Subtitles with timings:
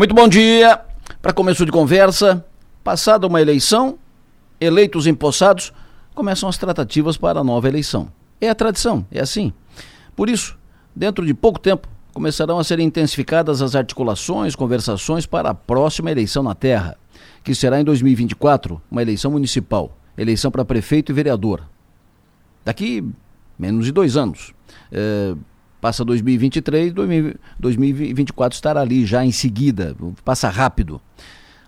[0.00, 0.80] Muito bom dia.
[1.20, 2.42] Para começo de conversa,
[2.82, 3.98] passada uma eleição,
[4.58, 5.74] eleitos empossados,
[6.14, 8.10] começam as tratativas para a nova eleição.
[8.40, 9.52] É a tradição, é assim.
[10.16, 10.58] Por isso,
[10.96, 16.42] dentro de pouco tempo, começarão a ser intensificadas as articulações, conversações para a próxima eleição
[16.42, 16.96] na Terra,
[17.44, 21.60] que será em 2024, uma eleição municipal, eleição para prefeito e vereador.
[22.64, 23.04] Daqui
[23.58, 24.54] menos de dois anos.
[24.90, 25.34] É,
[25.80, 26.92] Passa 2023,
[27.58, 31.00] 2024 estará ali já em seguida, passa rápido.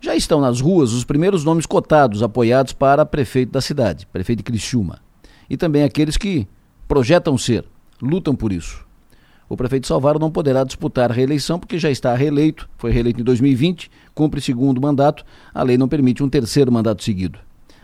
[0.00, 4.44] Já estão nas ruas os primeiros nomes cotados, apoiados para prefeito da cidade, prefeito de
[4.44, 5.00] Criciúma.
[5.48, 6.46] E também aqueles que
[6.86, 7.64] projetam ser,
[8.02, 8.84] lutam por isso.
[9.48, 13.24] O prefeito Salvaro não poderá disputar a reeleição porque já está reeleito, foi reeleito em
[13.24, 17.38] 2020, cumpre segundo mandato, a lei não permite um terceiro mandato seguido.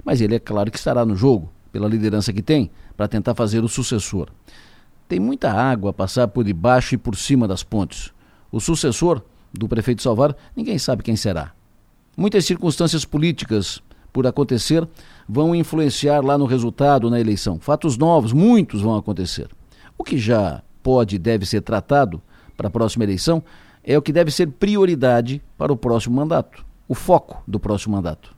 [0.04, 3.62] Mas ele é claro que estará no jogo, pela liderança que tem, para tentar fazer
[3.64, 4.28] o sucessor.
[5.10, 8.12] Tem muita água a passar por debaixo e por cima das pontes.
[8.52, 9.20] O sucessor
[9.52, 11.50] do prefeito Salvar, ninguém sabe quem será.
[12.16, 14.88] Muitas circunstâncias políticas por acontecer
[15.28, 17.58] vão influenciar lá no resultado na eleição.
[17.58, 19.48] Fatos novos, muitos vão acontecer.
[19.98, 22.22] O que já pode e deve ser tratado
[22.56, 23.42] para a próxima eleição
[23.82, 28.32] é o que deve ser prioridade para o próximo mandato, o foco do próximo mandato.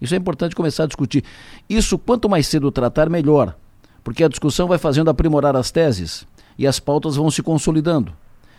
[0.00, 1.24] Isso é importante começar a discutir.
[1.68, 3.56] Isso, quanto mais cedo tratar, melhor
[4.02, 6.26] porque a discussão vai fazendo aprimorar as teses
[6.58, 8.12] e as pautas vão se consolidando.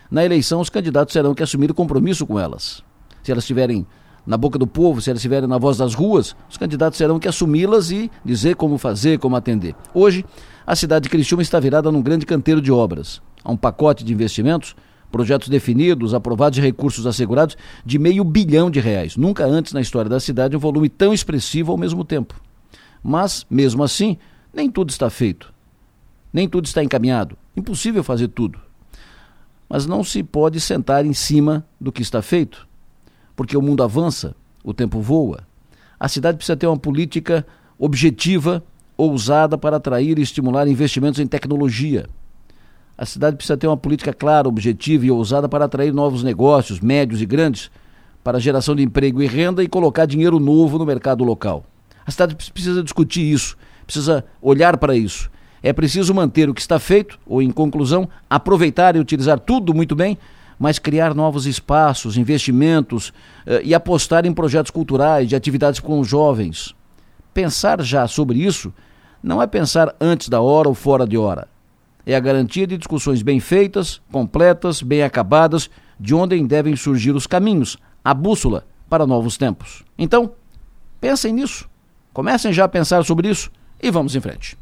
[0.09, 2.83] Na eleição, os candidatos terão que assumir compromisso com elas.
[3.21, 3.85] Se elas estiverem
[4.25, 7.27] na boca do povo, se elas estiverem na voz das ruas, os candidatos terão que
[7.27, 9.75] assumi-las e dizer como fazer, como atender.
[9.93, 10.25] Hoje,
[10.65, 13.21] a cidade de Criciúma está virada num grande canteiro de obras.
[13.43, 14.75] Há um pacote de investimentos,
[15.11, 19.15] projetos definidos, aprovados e recursos assegurados de meio bilhão de reais.
[19.17, 22.35] Nunca antes na história da cidade um volume tão expressivo ao mesmo tempo.
[23.01, 24.17] Mas, mesmo assim,
[24.53, 25.53] nem tudo está feito.
[26.31, 27.37] Nem tudo está encaminhado.
[27.55, 28.59] Impossível fazer tudo.
[29.67, 32.67] Mas não se pode sentar em cima do que está feito,
[33.35, 35.47] porque o mundo avança, o tempo voa.
[35.99, 37.45] A cidade precisa ter uma política
[37.77, 38.63] objetiva,
[38.97, 42.07] ousada para atrair e estimular investimentos em tecnologia.
[42.97, 47.21] A cidade precisa ter uma política clara, objetiva e ousada para atrair novos negócios, médios
[47.21, 47.71] e grandes,
[48.23, 51.63] para geração de emprego e renda e colocar dinheiro novo no mercado local.
[52.05, 53.55] A cidade precisa discutir isso
[53.89, 55.31] precisa olhar para isso.
[55.63, 59.95] É preciso manter o que está feito, ou em conclusão, aproveitar e utilizar tudo muito
[59.95, 60.17] bem,
[60.59, 63.11] mas criar novos espaços, investimentos
[63.47, 66.75] eh, e apostar em projetos culturais, de atividades com os jovens.
[67.33, 68.71] Pensar já sobre isso
[69.23, 71.47] não é pensar antes da hora ou fora de hora.
[72.05, 75.69] É a garantia de discussões bem feitas, completas, bem acabadas,
[75.99, 79.83] de onde devem surgir os caminhos, a bússola para novos tempos.
[79.97, 80.31] Então,
[81.01, 81.67] pensem nisso.
[82.13, 84.57] Comecem já a pensar sobre isso e vamos em frente.